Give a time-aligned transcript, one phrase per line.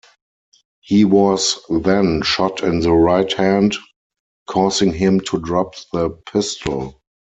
[0.79, 3.75] He was then shot in the right hand,
[4.49, 6.99] causing him to drop the pistol.